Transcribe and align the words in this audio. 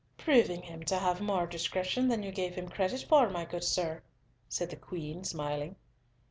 "Proving 0.17 0.63
him 0.63 0.81
to 0.85 0.97
have 0.97 1.21
more 1.21 1.45
discretion 1.45 2.07
than 2.07 2.23
you 2.23 2.31
gave 2.31 2.55
him 2.55 2.67
credit 2.67 3.05
for, 3.07 3.29
my 3.29 3.45
good 3.45 3.63
sir," 3.63 4.01
said 4.49 4.71
the 4.71 4.75
Queen, 4.75 5.23
smiling. 5.23 5.75